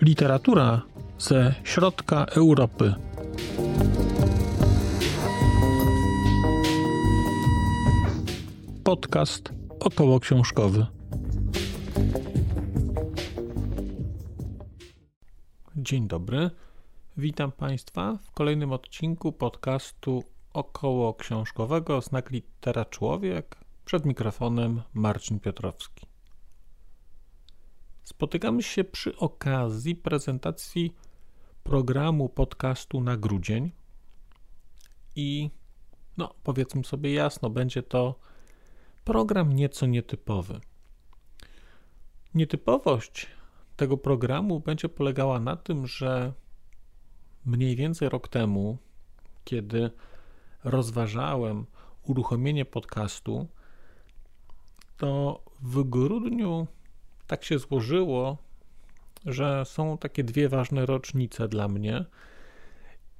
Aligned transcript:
Literatura 0.00 0.82
ze 1.18 1.54
środka 1.64 2.24
Europy. 2.24 2.94
Podcast 8.84 9.52
około 9.80 10.20
książkowy. 10.20 10.86
Dzień 15.76 16.08
dobry. 16.08 16.50
Witam 17.16 17.52
Państwa 17.52 18.18
w 18.22 18.30
kolejnym 18.30 18.72
odcinku 18.72 19.32
podcastu 19.32 20.24
około 20.58 21.14
książkowego 21.14 22.00
Znak 22.00 22.30
Litera 22.30 22.84
Człowiek. 22.84 23.56
Przed 23.84 24.06
mikrofonem 24.06 24.82
Marcin 24.94 25.40
Piotrowski. 25.40 26.06
Spotykamy 28.04 28.62
się 28.62 28.84
przy 28.84 29.16
okazji 29.16 29.96
prezentacji 29.96 30.94
programu 31.64 32.28
podcastu 32.28 33.00
na 33.00 33.16
grudzień 33.16 33.72
i 35.16 35.50
no 36.16 36.34
powiedzmy 36.42 36.84
sobie 36.84 37.12
jasno, 37.12 37.50
będzie 37.50 37.82
to 37.82 38.14
program 39.04 39.52
nieco 39.52 39.86
nietypowy. 39.86 40.60
Nietypowość 42.34 43.26
tego 43.76 43.96
programu 43.96 44.60
będzie 44.60 44.88
polegała 44.88 45.40
na 45.40 45.56
tym, 45.56 45.86
że 45.86 46.32
mniej 47.44 47.76
więcej 47.76 48.08
rok 48.08 48.28
temu, 48.28 48.78
kiedy 49.44 49.90
rozważałem 50.64 51.66
uruchomienie 52.02 52.64
podcastu, 52.64 53.46
to 54.96 55.40
w 55.62 55.82
grudniu 55.82 56.66
tak 57.26 57.44
się 57.44 57.58
złożyło, 57.58 58.38
że 59.26 59.64
są 59.64 59.98
takie 59.98 60.24
dwie 60.24 60.48
ważne 60.48 60.86
rocznice 60.86 61.48
dla 61.48 61.68
mnie. 61.68 62.04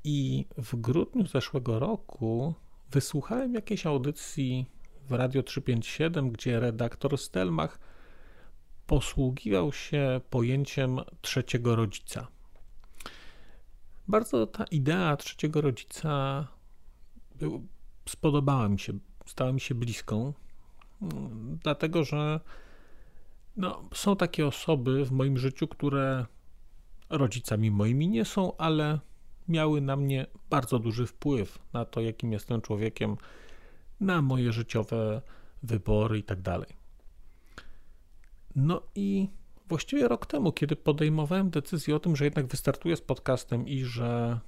I 0.05 0.47
w 0.57 0.77
grudniu 0.77 1.27
zeszłego 1.27 1.79
roku 1.79 2.55
wysłuchałem 2.91 3.55
jakiejś 3.55 3.87
audycji 3.87 4.67
w 5.09 5.13
Radio 5.13 5.43
357, 5.43 6.31
gdzie 6.31 6.61
redaktor 6.61 7.19
Stelmach 7.19 7.79
posługiwał 8.87 9.73
się 9.73 10.21
pojęciem 10.31 11.01
trzeciego 11.21 11.77
rodzica. 11.77 12.29
Bardzo 14.09 14.47
ta 14.47 14.65
idea 14.65 15.17
trzeciego 15.17 15.61
rodzica 15.61 16.47
spodobała 18.09 18.69
mi 18.69 18.79
się, 18.79 18.93
stała 19.27 19.53
mi 19.53 19.61
się 19.61 19.75
bliską, 19.75 20.33
dlatego 21.63 22.05
że 22.05 22.41
no, 23.57 23.83
są 23.95 24.17
takie 24.17 24.47
osoby 24.47 25.05
w 25.05 25.13
moim 25.13 25.39
życiu, 25.39 25.69
które 25.69 26.27
rodzicami 27.11 27.71
moimi 27.71 28.09
nie 28.09 28.25
są, 28.25 28.57
ale 28.57 28.99
miały 29.49 29.81
na 29.81 29.97
mnie 29.97 30.27
bardzo 30.51 30.79
duży 30.79 31.07
wpływ 31.07 31.59
na 31.73 31.85
to, 31.85 32.01
jakim 32.01 32.33
jestem 32.33 32.61
człowiekiem, 32.61 33.17
na 34.01 34.23
moje 34.23 34.53
życiowe 34.53 35.23
wybory 35.63 36.19
i 36.19 36.23
tak 36.23 36.41
dalej. 36.41 36.69
No 38.57 38.83
i 38.95 39.29
właściwie 39.69 40.09
rok 40.09 40.27
temu, 40.27 40.53
kiedy 40.53 40.77
podejmowałem 40.77 41.51
decyzję 41.51 41.97
o 41.97 42.01
tym, 42.01 42.17
że 42.17 42.25
jednak 42.25 42.47
wystartuję 42.47 42.97
z 42.97 43.01
podcastem 43.01 43.69
i 43.69 43.85
że 43.85 44.41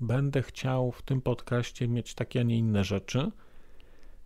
będę 0.00 0.42
chciał 0.42 0.92
w 0.92 1.02
tym 1.02 1.20
podcaście 1.20 1.88
mieć 1.88 2.14
takie, 2.14 2.40
a 2.40 2.42
nie 2.42 2.58
inne 2.58 2.84
rzeczy, 2.84 3.30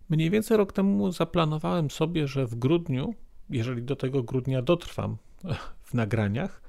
mniej 0.09 0.31
więcej 0.31 0.56
rok 0.56 0.73
temu 0.73 1.12
zaplanowałem 1.12 1.91
sobie, 1.91 2.29
że 2.29 2.47
w 2.47 2.55
grudniu, 2.55 3.14
jeżeli 3.51 3.83
do 3.83 3.97
tego 3.97 4.23
grudnia 4.23 4.62
dotrwam 4.62 5.17
w 5.89 5.95
nagraniach, 5.95 6.63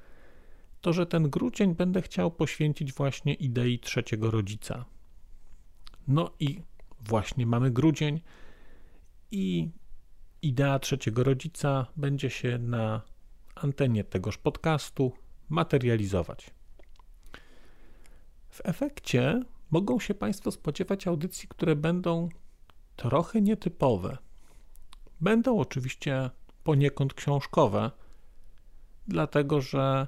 to 0.81 0.93
że 0.93 1.05
ten 1.05 1.29
grudzień 1.29 1.75
będę 1.75 2.01
chciał 2.01 2.31
poświęcić 2.31 2.93
właśnie 2.93 3.33
idei 3.33 3.79
trzeciego 3.79 4.31
rodzica. 4.31 4.85
No 6.07 6.31
i 6.39 6.61
właśnie 6.99 7.45
mamy 7.45 7.71
grudzień 7.71 8.21
i 9.31 9.69
idea 10.41 10.79
trzeciego 10.79 11.23
rodzica 11.23 11.85
będzie 11.95 12.29
się 12.29 12.57
na 12.57 13.01
antenie 13.55 14.03
tegoż 14.03 14.37
podcastu 14.37 15.11
materializować. 15.49 16.53
W 18.53 18.61
efekcie 18.63 19.43
mogą 19.71 19.99
się 19.99 20.13
Państwo 20.13 20.51
spodziewać 20.51 21.07
audycji, 21.07 21.47
które 21.47 21.75
będą 21.75 22.29
trochę 22.95 23.41
nietypowe. 23.41 24.17
Będą 25.21 25.59
oczywiście 25.59 26.29
poniekąd 26.63 27.13
książkowe, 27.13 27.91
dlatego 29.07 29.61
że 29.61 30.07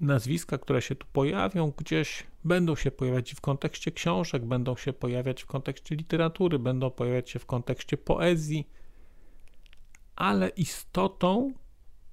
nazwiska, 0.00 0.58
które 0.58 0.82
się 0.82 0.94
tu 0.94 1.06
pojawią, 1.12 1.72
gdzieś 1.76 2.26
będą 2.44 2.76
się 2.76 2.90
pojawiać 2.90 3.34
w 3.34 3.40
kontekście 3.40 3.92
książek, 3.92 4.44
będą 4.44 4.76
się 4.76 4.92
pojawiać 4.92 5.42
w 5.42 5.46
kontekście 5.46 5.94
literatury, 5.94 6.58
będą 6.58 6.90
pojawiać 6.90 7.30
się 7.30 7.38
w 7.38 7.46
kontekście 7.46 7.96
poezji, 7.96 8.68
ale 10.16 10.48
istotą 10.48 11.52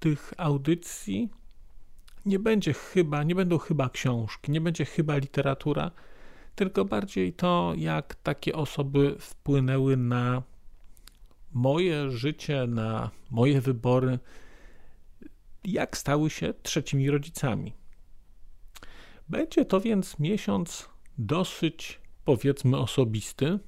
tych 0.00 0.32
audycji 0.36 1.30
nie 2.26 2.38
będzie 2.38 2.72
chyba, 2.72 3.22
nie 3.22 3.34
będą 3.34 3.58
chyba 3.58 3.90
książki, 3.90 4.52
nie 4.52 4.60
będzie 4.60 4.84
chyba 4.84 5.16
literatura, 5.16 5.90
tylko 6.54 6.84
bardziej 6.84 7.32
to, 7.32 7.72
jak 7.76 8.14
takie 8.14 8.54
osoby 8.54 9.16
wpłynęły 9.18 9.96
na 9.96 10.42
moje 11.52 12.10
życie, 12.10 12.66
na 12.66 13.10
moje 13.30 13.60
wybory, 13.60 14.18
jak 15.64 15.96
stały 15.96 16.30
się 16.30 16.54
trzecimi 16.62 17.10
rodzicami. 17.10 17.72
Będzie 19.28 19.64
to 19.64 19.80
więc 19.80 20.18
miesiąc 20.18 20.88
dosyć, 21.18 22.00
powiedzmy, 22.24 22.78
osobisty, 22.78 23.58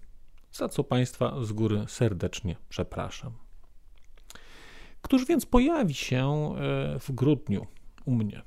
za 0.52 0.68
co 0.68 0.84
Państwa 0.84 1.44
z 1.44 1.52
góry 1.52 1.84
serdecznie 1.88 2.56
przepraszam. 2.68 3.32
Któż 5.02 5.26
więc 5.26 5.46
pojawi 5.46 5.94
się 5.94 6.54
e, 6.56 6.98
w 6.98 7.12
grudniu 7.12 7.66
u 8.04 8.14
mnie? 8.14 8.42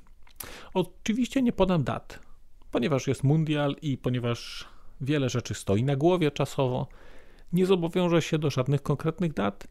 Oczywiście 0.74 1.42
nie 1.42 1.52
podam 1.52 1.84
dat, 1.84 2.20
ponieważ 2.70 3.06
jest 3.06 3.24
mundial 3.24 3.76
i 3.82 3.98
ponieważ 3.98 4.64
wiele 5.00 5.28
rzeczy 5.28 5.54
stoi 5.54 5.84
na 5.84 5.96
głowie 5.96 6.30
czasowo, 6.30 6.88
nie 7.52 7.66
zobowiążę 7.66 8.22
się 8.22 8.38
do 8.38 8.50
żadnych 8.50 8.82
konkretnych 8.82 9.34
dat. 9.34 9.68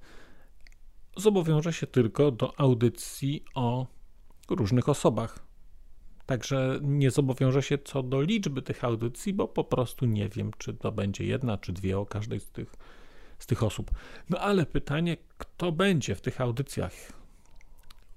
Zobowiążę 1.17 1.73
się 1.73 1.87
tylko 1.87 2.31
do 2.31 2.59
audycji 2.59 3.43
o 3.55 3.87
różnych 4.49 4.89
osobach. 4.89 5.45
Także 6.25 6.79
nie 6.81 7.11
zobowiążę 7.11 7.61
się 7.63 7.77
co 7.77 8.03
do 8.03 8.21
liczby 8.21 8.61
tych 8.61 8.83
audycji, 8.83 9.33
bo 9.33 9.47
po 9.47 9.63
prostu 9.63 10.05
nie 10.05 10.29
wiem, 10.29 10.51
czy 10.57 10.73
to 10.73 10.91
będzie 10.91 11.25
jedna, 11.25 11.57
czy 11.57 11.73
dwie 11.73 11.99
o 11.99 12.05
każdej 12.05 12.39
z 12.39 12.51
tych, 12.51 12.75
z 13.39 13.45
tych 13.45 13.63
osób. 13.63 13.91
No 14.29 14.39
ale 14.39 14.65
pytanie, 14.65 15.17
kto 15.37 15.71
będzie 15.71 16.15
w 16.15 16.21
tych 16.21 16.41
audycjach? 16.41 16.93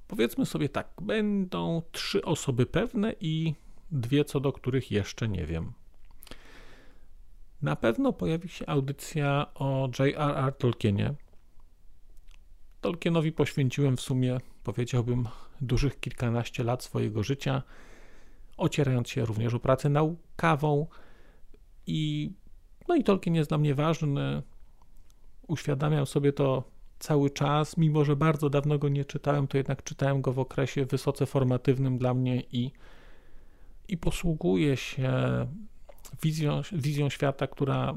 Powiedzmy 0.09 0.47
sobie 0.47 0.69
tak, 0.69 0.91
będą 1.03 1.83
trzy 1.93 2.25
osoby 2.25 2.67
pewne 2.67 3.15
i 3.21 3.55
dwie, 3.91 4.25
co 4.25 4.41
do 4.41 4.53
których 4.53 4.91
jeszcze 4.91 5.29
nie 5.29 5.47
wiem. 5.47 5.73
Na 7.63 7.77
pewno 7.77 8.13
pojawi 8.13 8.49
się 8.49 8.67
audycja 8.67 9.47
o 9.55 9.89
J.R.R. 9.99 10.53
Tolkienie. 10.53 11.15
Tolkienowi 12.81 13.33
poświęciłem 13.33 13.97
w 13.97 14.01
sumie, 14.01 14.39
powiedziałbym, 14.65 15.29
dużych 15.61 16.01
kilkanaście 16.01 16.65
lat 16.65 16.85
swojego 16.85 17.23
życia, 17.23 17.63
ocierając 18.57 19.09
się 19.09 19.25
również 19.25 19.55
o 19.55 19.61
pracę 19.61 19.89
naukową. 19.89 20.87
I, 21.87 22.33
no 22.89 22.95
i 22.95 23.05
Tolkien 23.05 23.35
jest 23.35 23.51
dla 23.51 23.59
mnie 23.59 23.75
ważny. 23.75 24.43
Uświadamiam 25.49 26.07
sobie 26.07 26.33
to 26.33 26.78
cały 26.99 27.31
czas, 27.31 27.77
mimo 27.77 28.05
że 28.05 28.17
bardzo 28.17 28.51
dawno 28.51 28.79
go 28.79 28.89
nie 28.89 29.05
czytałem, 29.05 29.47
to 29.47 29.57
jednak 29.57 29.83
czytałem 29.83 30.23
go 30.23 30.33
w 30.33 30.39
okresie 30.39 30.85
wysoce 30.85 31.27
formatywnym 31.27 31.99
dla 31.99 32.15
mnie 32.15 32.43
i, 32.53 32.71
i 33.89 33.97
posługuje 33.97 34.77
się 34.77 35.13
wizją, 36.23 36.61
wizją 36.73 37.09
świata, 37.09 37.47
która 37.47 37.91
e, 37.91 37.95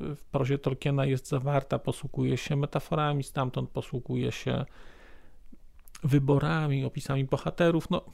w 0.00 0.24
prozie 0.30 0.58
Tolkiena 0.58 1.06
jest 1.06 1.28
zawarta, 1.28 1.78
posługuje 1.78 2.36
się 2.36 2.56
metaforami, 2.56 3.22
stamtąd 3.22 3.70
posługuje 3.70 4.32
się 4.32 4.64
wyborami, 6.04 6.84
opisami 6.84 7.24
bohaterów. 7.24 7.90
No, 7.90 8.04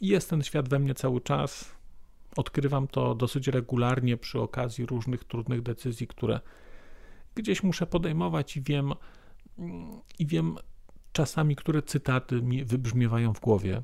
jest 0.00 0.30
ten 0.30 0.42
świat 0.42 0.68
we 0.68 0.78
mnie 0.78 0.94
cały 0.94 1.20
czas. 1.20 1.78
Odkrywam 2.36 2.88
to 2.88 3.14
dosyć 3.14 3.48
regularnie 3.48 4.16
przy 4.16 4.40
okazji 4.40 4.86
różnych 4.86 5.24
trudnych 5.24 5.62
decyzji, 5.62 6.06
które 6.06 6.40
gdzieś 7.34 7.62
muszę 7.62 7.86
podejmować 7.86 8.56
i 8.56 8.62
wiem, 8.62 8.92
i 10.18 10.26
wiem 10.26 10.56
czasami, 11.12 11.56
które 11.56 11.82
cytaty 11.82 12.42
mi 12.42 12.64
wybrzmiewają 12.64 13.34
w 13.34 13.40
głowie. 13.40 13.82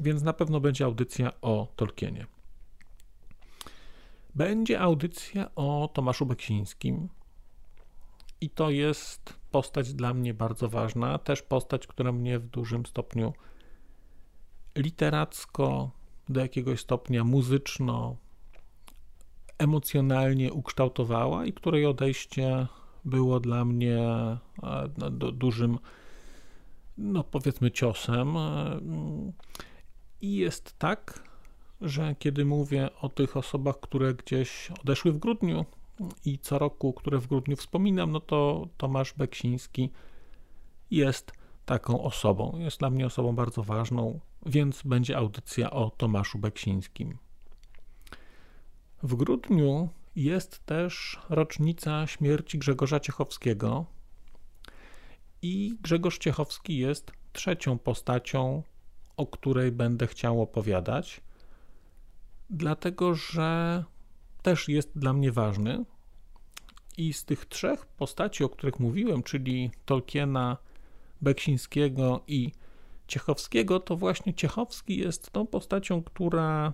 Więc 0.00 0.22
na 0.22 0.32
pewno 0.32 0.60
będzie 0.60 0.84
audycja 0.84 1.40
o 1.40 1.68
Tolkienie. 1.76 2.26
Będzie 4.34 4.80
audycja 4.80 5.54
o 5.54 5.90
Tomaszu 5.94 6.26
Beksińskim. 6.26 7.08
I 8.40 8.50
to 8.50 8.70
jest 8.70 9.34
postać 9.50 9.94
dla 9.94 10.14
mnie 10.14 10.34
bardzo 10.34 10.68
ważna, 10.68 11.18
też 11.18 11.42
postać, 11.42 11.86
która 11.86 12.12
mnie 12.12 12.38
w 12.38 12.46
dużym 12.46 12.86
stopniu 12.86 13.32
literacko, 14.76 15.90
do 16.28 16.40
jakiegoś 16.40 16.80
stopnia 16.80 17.24
muzyczno, 17.24 18.16
emocjonalnie 19.58 20.52
ukształtowała 20.52 21.46
i 21.46 21.52
której 21.52 21.86
odejście 21.86 22.66
było 23.04 23.40
dla 23.40 23.64
mnie 23.64 23.98
e, 23.98 24.38
no, 24.98 25.10
dużym, 25.10 25.78
no 26.98 27.24
powiedzmy, 27.24 27.70
ciosem. 27.70 28.36
E, 28.36 28.80
I 30.20 30.36
jest 30.36 30.78
tak, 30.78 31.22
że 31.80 32.14
kiedy 32.18 32.44
mówię 32.44 32.90
o 33.00 33.08
tych 33.08 33.36
osobach, 33.36 33.80
które 33.80 34.14
gdzieś 34.14 34.70
odeszły 34.82 35.12
w 35.12 35.18
grudniu 35.18 35.64
i 36.24 36.38
co 36.38 36.58
roku, 36.58 36.92
które 36.92 37.18
w 37.18 37.26
grudniu 37.26 37.56
wspominam, 37.56 38.12
no 38.12 38.20
to 38.20 38.68
Tomasz 38.76 39.14
Beksiński 39.14 39.90
jest 40.90 41.32
taką 41.64 42.02
osobą. 42.02 42.58
Jest 42.58 42.78
dla 42.78 42.90
mnie 42.90 43.06
osobą 43.06 43.34
bardzo 43.34 43.62
ważną, 43.62 44.20
więc 44.46 44.82
będzie 44.82 45.16
audycja 45.16 45.70
o 45.70 45.90
Tomaszu 45.90 46.38
Beksińskim. 46.38 47.18
W 49.02 49.14
grudniu 49.14 49.88
jest 50.18 50.66
też 50.66 51.18
rocznica 51.28 52.06
śmierci 52.06 52.58
Grzegorza 52.58 53.00
Ciechowskiego 53.00 53.86
i 55.42 55.76
Grzegorz 55.82 56.18
Ciechowski 56.18 56.78
jest 56.78 57.12
trzecią 57.32 57.78
postacią, 57.78 58.62
o 59.16 59.26
której 59.26 59.72
będę 59.72 60.06
chciał 60.06 60.42
opowiadać, 60.42 61.20
dlatego 62.50 63.14
że 63.14 63.84
też 64.42 64.68
jest 64.68 64.98
dla 64.98 65.12
mnie 65.12 65.32
ważny. 65.32 65.84
I 66.96 67.12
z 67.12 67.24
tych 67.24 67.46
trzech 67.46 67.86
postaci, 67.86 68.44
o 68.44 68.48
których 68.48 68.80
mówiłem, 68.80 69.22
czyli 69.22 69.70
Tolkiena, 69.84 70.56
Beksińskiego 71.22 72.24
i 72.26 72.52
Ciechowskiego, 73.08 73.80
to 73.80 73.96
właśnie 73.96 74.34
Ciechowski 74.34 74.96
jest 74.96 75.30
tą 75.30 75.46
postacią, 75.46 76.02
która, 76.02 76.72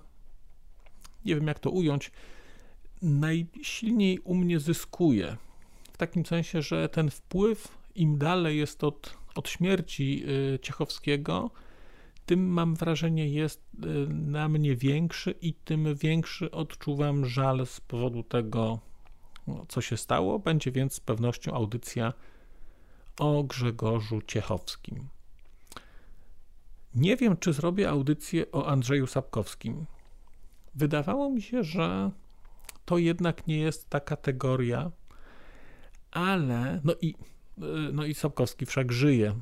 nie 1.24 1.34
wiem 1.34 1.46
jak 1.46 1.58
to 1.58 1.70
ująć, 1.70 2.10
najsilniej 3.04 4.18
u 4.18 4.34
mnie 4.34 4.60
zyskuje. 4.60 5.36
W 5.92 5.96
takim 5.96 6.26
sensie, 6.26 6.62
że 6.62 6.88
ten 6.88 7.10
wpływ 7.10 7.78
im 7.94 8.18
dalej 8.18 8.58
jest 8.58 8.84
od, 8.84 9.16
od 9.34 9.48
śmierci 9.48 10.24
y, 10.54 10.58
Ciechowskiego, 10.58 11.50
tym 12.26 12.48
mam 12.48 12.74
wrażenie 12.74 13.28
jest 13.28 13.60
y, 13.84 14.06
na 14.08 14.48
mnie 14.48 14.76
większy 14.76 15.30
i 15.30 15.54
tym 15.54 15.94
większy 15.94 16.50
odczuwam 16.50 17.26
żal 17.26 17.66
z 17.66 17.80
powodu 17.80 18.22
tego, 18.22 18.78
no, 19.46 19.66
co 19.68 19.80
się 19.80 19.96
stało. 19.96 20.38
Będzie 20.38 20.72
więc 20.72 20.92
z 20.92 21.00
pewnością 21.00 21.52
audycja 21.52 22.12
o 23.18 23.42
Grzegorzu 23.42 24.22
Ciechowskim. 24.22 25.08
Nie 26.94 27.16
wiem, 27.16 27.36
czy 27.36 27.52
zrobię 27.52 27.90
audycję 27.90 28.52
o 28.52 28.66
Andrzeju 28.66 29.06
Sapkowskim. 29.06 29.86
Wydawało 30.74 31.30
mi 31.30 31.42
się, 31.42 31.64
że 31.64 32.10
to 32.84 32.98
jednak 32.98 33.46
nie 33.46 33.58
jest 33.58 33.90
ta 33.90 34.00
kategoria, 34.00 34.90
ale 36.10 36.80
no 36.84 36.94
i, 37.00 37.14
no 37.92 38.04
i 38.04 38.14
Sapkowski 38.14 38.66
wszak 38.66 38.92
żyje, 38.92 39.34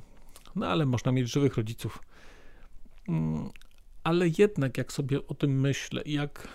no 0.56 0.66
ale 0.66 0.86
można 0.86 1.12
mieć 1.12 1.32
żywych 1.32 1.56
rodziców. 1.56 2.02
Mm, 3.08 3.50
ale 4.04 4.26
jednak, 4.38 4.78
jak 4.78 4.92
sobie 4.92 5.26
o 5.26 5.34
tym 5.34 5.60
myślę, 5.60 6.02
jak 6.06 6.48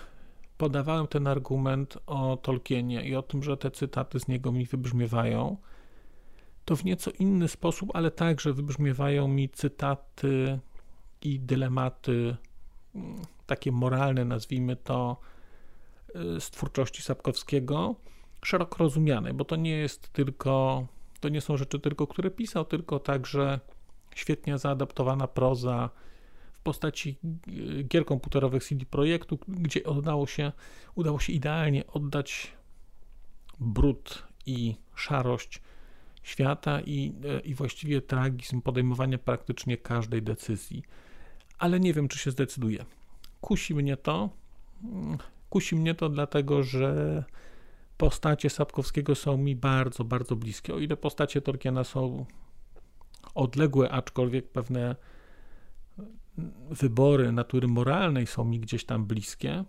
podawałem 0.57 1.07
ten 1.07 1.27
argument 1.27 1.97
o 2.05 2.37
Tolkienie 2.37 3.09
i 3.09 3.15
o 3.15 3.21
tym, 3.21 3.43
że 3.43 3.57
te 3.57 3.71
cytaty 3.71 4.19
z 4.19 4.27
niego 4.27 4.51
mi 4.51 4.65
wybrzmiewają, 4.65 5.57
to 6.65 6.75
w 6.75 6.85
nieco 6.85 7.11
inny 7.19 7.47
sposób, 7.47 7.89
ale 7.93 8.11
także 8.11 8.53
wybrzmiewają 8.53 9.27
mi 9.27 9.49
cytaty 9.49 10.59
i 11.21 11.39
dylematy 11.39 12.35
mm, 12.95 13.21
takie 13.45 13.71
moralne, 13.71 14.25
nazwijmy 14.25 14.75
to, 14.75 15.17
y, 15.21 15.36
z 16.39 16.49
twórczości 16.51 17.01
Sapkowskiego, 17.01 17.95
szeroko 18.45 18.77
rozumiane, 18.77 19.33
bo 19.33 19.45
to 19.45 19.55
nie 19.55 19.77
jest 19.77 20.13
tylko, 20.13 20.85
to 21.19 21.29
nie 21.29 21.41
są 21.41 21.57
rzeczy 21.57 21.79
tylko, 21.79 22.07
które 22.07 22.31
pisał, 22.31 22.65
tylko 22.65 22.99
także 22.99 23.59
świetnie 24.15 24.57
zaadaptowana 24.57 25.27
proza 25.27 25.89
w 26.53 26.59
postaci 26.59 27.17
y, 27.47 27.83
gier 27.83 28.05
komputerowych 28.05 28.63
CD 28.63 28.85
Projektu, 28.85 29.39
gdzie 29.47 29.83
udało 29.83 30.27
się, 30.27 30.51
udało 30.95 31.19
się 31.19 31.33
idealnie 31.33 31.87
oddać 31.87 32.53
brud 33.59 34.27
i 34.45 34.75
szarość 34.95 35.61
świata 36.23 36.81
i, 36.81 37.13
y, 37.37 37.39
i 37.39 37.55
właściwie 37.55 38.01
tragizm 38.01 38.61
podejmowania 38.61 39.17
praktycznie 39.17 39.77
każdej 39.77 40.21
decyzji 40.21 40.83
ale 41.57 41.79
nie 41.79 41.93
wiem, 41.93 42.07
czy 42.07 42.19
się 42.19 42.31
zdecyduje. 42.31 42.85
Kusi 43.41 43.75
mnie 43.75 43.97
to. 43.97 44.29
Kusi 45.49 45.75
mnie 45.75 45.95
to 45.95 46.09
dlatego, 46.09 46.63
że 46.63 47.23
postacie 47.97 48.49
Sapkowskiego 48.49 49.15
są 49.15 49.37
mi 49.37 49.55
bardzo, 49.55 50.03
bardzo 50.03 50.35
bliskie. 50.35 50.73
O 50.73 50.79
ile 50.79 50.97
postacie 50.97 51.41
Tolkiena 51.41 51.83
są 51.83 52.25
odległe, 53.35 53.91
aczkolwiek 53.91 54.51
pewne 54.51 54.95
wybory 56.69 57.31
natury 57.31 57.67
moralnej 57.67 58.27
są 58.27 58.45
mi 58.45 58.59
gdzieś 58.59 58.85
tam 58.85 59.05
bliskie, 59.05 59.63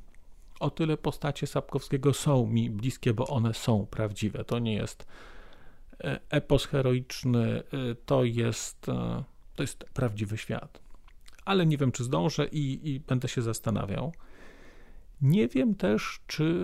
o 0.61 0.71
tyle 0.71 0.97
postacie 0.97 1.47
Sapkowskiego 1.47 2.15
są 2.15 2.47
mi 2.47 2.71
bliskie, 2.71 3.15
bo 3.15 3.27
one 3.27 3.55
są 3.55 3.87
prawdziwe. 3.87 4.45
To 4.45 4.59
nie 4.59 4.75
jest 4.75 5.07
e, 6.05 6.21
epos 6.31 6.67
heroiczny, 6.67 7.63
e, 7.63 7.63
to 8.07 8.25
jest, 8.25 8.89
e, 8.89 9.25
to 9.57 9.63
jest 9.63 9.85
prawdziwy 9.85 10.39
świat 10.39 10.89
ale 11.49 11.67
nie 11.67 11.77
wiem, 11.77 11.93
czy 11.93 12.05
zdążę 12.05 12.47
i, 12.47 12.91
i 12.91 13.01
będę 13.01 13.29
się 13.29 13.43
zastanawiał. 13.43 14.13
Nie 15.23 15.49
wiem 15.49 15.75
też, 15.75 16.21
czy 16.27 16.55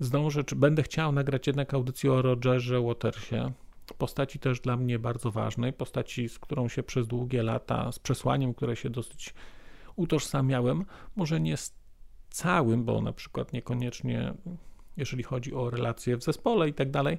zdążę, 0.00 0.44
czy 0.44 0.56
będę 0.56 0.82
chciał 0.82 1.12
nagrać 1.12 1.46
jednak 1.46 1.74
audycję 1.74 2.12
o 2.12 2.22
Rogerze 2.22 2.80
Watersie, 2.80 3.52
postaci 3.98 4.38
też 4.38 4.60
dla 4.60 4.76
mnie 4.76 4.98
bardzo 4.98 5.30
ważnej, 5.30 5.72
postaci, 5.72 6.28
z 6.28 6.38
którą 6.38 6.68
się 6.68 6.82
przez 6.82 7.06
długie 7.06 7.42
lata, 7.42 7.92
z 7.92 7.98
przesłaniem, 7.98 8.54
które 8.54 8.76
się 8.76 8.90
dosyć 8.90 9.34
utożsamiałem, 9.96 10.84
może 11.16 11.40
nie 11.40 11.56
z 11.56 11.74
całym, 12.30 12.84
bo 12.84 13.00
na 13.00 13.12
przykład 13.12 13.52
niekoniecznie, 13.52 14.34
jeżeli 14.96 15.22
chodzi 15.22 15.54
o 15.54 15.70
relacje 15.70 16.16
w 16.16 16.22
zespole 16.22 16.68
i 16.68 16.74
tak 16.74 16.90
dalej, 16.90 17.18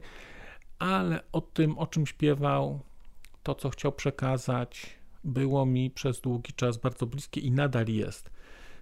ale 0.79 1.23
o 1.31 1.41
tym, 1.41 1.77
o 1.77 1.87
czym 1.87 2.07
śpiewał, 2.07 2.79
to, 3.43 3.55
co 3.55 3.69
chciał 3.69 3.91
przekazać, 3.91 4.89
było 5.23 5.65
mi 5.65 5.91
przez 5.91 6.21
długi 6.21 6.53
czas 6.53 6.77
bardzo 6.77 7.05
bliskie 7.05 7.41
i 7.41 7.51
nadal 7.51 7.87
jest. 7.87 8.31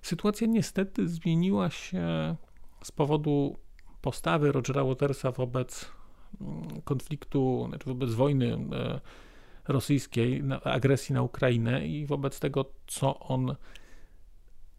Sytuacja 0.01 0.47
niestety 0.47 1.07
zmieniła 1.07 1.69
się 1.69 2.35
z 2.83 2.91
powodu 2.91 3.55
postawy 4.01 4.51
Rogera 4.51 4.83
Watersa 4.83 5.31
wobec 5.31 5.91
mm, 6.41 6.81
konfliktu, 6.81 7.65
znaczy 7.69 7.85
wobec 7.85 8.13
wojny 8.13 8.53
e, 8.53 8.99
rosyjskiej, 9.67 10.43
agresji 10.63 11.13
na 11.13 11.21
Ukrainę 11.21 11.87
i 11.87 12.05
wobec 12.05 12.39
tego, 12.39 12.65
co 12.87 13.19
on 13.19 13.55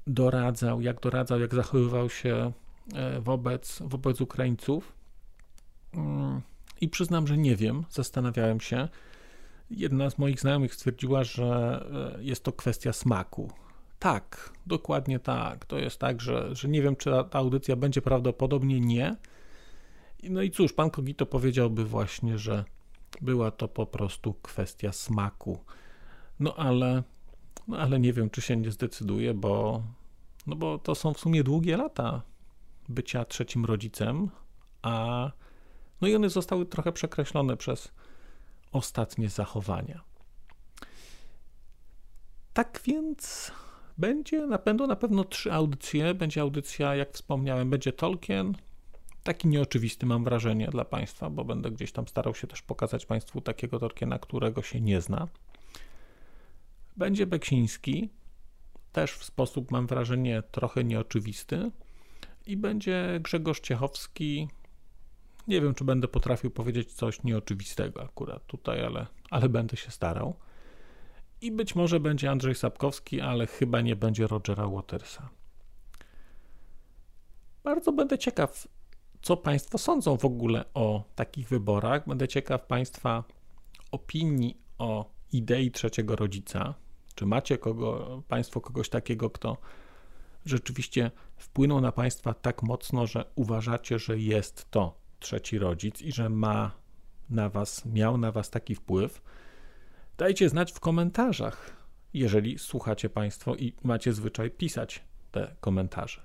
doradzał, 0.07 0.81
jak 0.81 1.01
doradzał, 1.01 1.41
jak 1.41 1.55
zachowywał 1.55 2.11
się 2.11 2.53
e, 2.95 3.21
wobec, 3.21 3.83
wobec 3.85 4.21
Ukraińców. 4.21 4.93
Mm, 5.95 6.41
I 6.81 6.89
przyznam, 6.89 7.27
że 7.27 7.39
nie 7.39 7.57
wiem, 7.57 7.85
zastanawiałem 7.91 8.61
się. 8.61 8.89
Jedna 9.71 10.11
z 10.11 10.19
moich 10.19 10.41
znajomych 10.41 10.75
stwierdziła, 10.75 11.25
że 11.25 11.81
e, 12.19 12.23
jest 12.25 12.45
to 12.45 12.53
kwestia 12.53 12.93
smaku. 12.93 13.51
Tak, 14.01 14.53
dokładnie 14.67 15.19
tak. 15.19 15.65
To 15.65 15.79
jest 15.79 15.99
tak, 15.99 16.21
że, 16.21 16.55
że 16.55 16.69
nie 16.69 16.83
wiem, 16.83 16.97
czy 16.97 17.11
ta 17.31 17.39
audycja 17.39 17.77
będzie 17.77 18.03
prawdopodobnie 18.03 18.81
nie. 18.81 19.17
No 20.23 20.43
i 20.43 20.51
cóż, 20.51 20.73
pan 20.73 20.91
Kogito 20.91 21.27
powiedziałby 21.27 21.85
właśnie, 21.85 22.39
że 22.39 22.65
była 23.21 23.51
to 23.51 23.69
po 23.69 23.87
prostu 23.87 24.35
kwestia 24.35 24.93
smaku. 24.93 25.59
No 26.41 26.55
ale, 26.57 27.03
no 27.69 27.79
ale 27.79 28.01
nie 28.01 28.13
wiem, 28.13 28.31
czy 28.31 28.43
się 28.43 28.57
nie 28.57 28.71
zdecyduje, 28.71 29.35
bo, 29.35 29.83
no 30.47 30.57
bo 30.57 30.79
to 30.79 30.95
są 30.95 31.15
w 31.15 31.21
sumie 31.21 31.45
długie 31.45 31.77
lata 31.77 32.23
bycia 32.89 33.25
trzecim 33.25 33.65
rodzicem, 33.65 34.31
a 34.83 35.31
no 36.01 36.09
i 36.09 36.15
one 36.15 36.31
zostały 36.31 36.67
trochę 36.67 36.93
przekreślone 36.93 37.57
przez 37.57 37.93
ostatnie 38.73 39.29
zachowania. 39.29 40.01
Tak 42.53 42.81
więc 42.85 43.53
będzie, 44.01 44.49
będą 44.65 44.87
na 44.87 44.97
pewno 44.97 45.25
trzy 45.25 45.53
audycje. 45.53 46.15
Będzie 46.15 46.41
audycja, 46.41 46.95
jak 46.95 47.13
wspomniałem, 47.13 47.71
będzie 47.71 47.93
Tolkien. 47.93 48.55
Taki 49.23 49.49
nieoczywisty 49.49 50.07
mam 50.07 50.25
wrażenie 50.25 50.69
dla 50.69 50.85
Państwa, 50.85 51.31
bo 51.31 51.45
będę 51.45 51.71
gdzieś 51.71 51.93
tam 51.93 52.09
starał 52.09 52.35
się 52.35 52.47
też 52.47 52.63
pokazać 52.63 53.07
Państwu 53.07 53.41
takiego 53.41 53.79
Tolkiena, 53.79 54.19
którego 54.19 54.63
się 54.63 54.81
nie 54.81 55.01
zna. 55.01 55.29
Będzie 56.97 57.27
Beksiński, 57.27 58.09
też 58.93 59.13
w 59.13 59.25
sposób, 59.25 59.71
mam 59.71 59.87
wrażenie, 59.87 60.43
trochę 60.51 60.85
nieoczywisty. 60.85 61.71
i 62.47 62.57
będzie 62.57 63.21
Grzegorz 63.23 63.61
Ciechowski. 63.61 64.49
Nie 65.49 65.61
wiem, 65.61 65.75
czy 65.75 65.85
będę 65.85 66.09
potrafił 66.09 66.51
powiedzieć 66.51 66.93
coś 66.93 67.23
nieoczywistego 67.23 68.03
akurat 68.03 68.47
tutaj, 68.47 68.85
ale, 68.85 69.07
ale 69.31 69.49
będę 69.49 69.77
się 69.77 69.91
starał. 69.91 70.35
I 71.43 71.53
być 71.53 71.75
może 71.75 72.01
będzie 72.01 72.31
Andrzej 72.31 72.55
Sapkowski, 72.55 73.21
ale 73.21 73.47
chyba 73.47 73.81
nie 73.81 73.97
będzie 73.97 74.27
Rogera 74.27 74.67
Watersa. 74.67 75.29
Bardzo 77.65 77.93
będę 77.93 78.19
ciekaw, 78.19 78.69
co 79.23 79.37
Państwo 79.37 79.79
sądzą 79.79 80.17
w 80.17 80.25
ogóle 80.25 80.65
o 80.75 81.05
takich 81.15 81.49
wyborach. 81.49 82.09
Będę 82.09 82.29
ciekaw 82.29 82.67
Państwa 82.67 83.25
opinii 83.91 84.57
o 84.79 85.11
idei 85.33 85.71
trzeciego 85.71 86.17
rodzica. 86.17 86.75
Czy 87.15 87.27
macie 87.27 87.59
kogo, 87.59 88.23
Państwo 88.29 88.61
kogoś 88.61 88.89
takiego, 88.89 89.31
kto 89.31 89.57
rzeczywiście 90.47 91.11
wpłynął 91.37 91.81
na 91.81 91.93
Państwa 91.93 92.35
tak 92.35 92.63
mocno, 92.63 93.07
że 93.07 93.25
uważacie, 93.35 93.99
że 93.99 94.19
jest 94.19 94.71
to 94.71 94.95
trzeci 95.19 95.59
rodzic 95.59 96.03
i 96.03 96.13
że 96.13 96.29
ma 96.29 96.71
na 97.31 97.49
Was, 97.49 97.85
miał 97.87 98.19
na 98.19 98.33
Was 98.33 98.51
taki 98.51 98.75
wpływ? 98.75 99.23
Dajcie 100.21 100.49
znać 100.49 100.73
w 100.73 100.81
komentarzach, 100.81 101.77
jeżeli 102.15 102.59
słuchacie 102.59 103.11
Państwo 103.11 103.55
i 103.55 103.73
macie 103.83 104.13
zwyczaj 104.13 104.51
pisać 104.51 105.05
te 105.31 105.57
komentarze. 105.61 106.23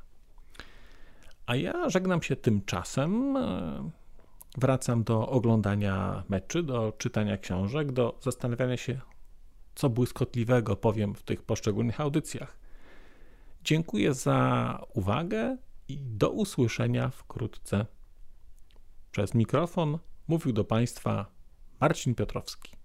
A 1.46 1.56
ja 1.56 1.90
żegnam 1.90 2.22
się 2.22 2.36
tymczasem. 2.36 3.38
Wracam 4.58 5.04
do 5.04 5.30
oglądania 5.30 6.24
meczy, 6.30 6.64
do 6.64 6.94
czytania 6.98 7.38
książek, 7.38 7.92
do 7.92 8.20
zastanawiania 8.22 8.78
się, 8.78 9.02
co 9.76 9.90
błyskotliwego 9.90 10.76
powiem 10.76 11.16
w 11.16 11.24
tych 11.24 11.44
poszczególnych 11.44 12.02
audycjach. 12.02 12.58
Dziękuję 13.64 14.14
za 14.14 14.82
uwagę 14.94 15.58
i 15.88 15.98
do 16.00 16.30
usłyszenia 16.30 17.10
wkrótce. 17.10 17.86
Przez 19.12 19.34
mikrofon 19.34 20.00
mówił 20.28 20.54
do 20.54 20.64
Państwa 20.64 21.26
Marcin 21.82 22.16
Piotrowski. 22.16 22.85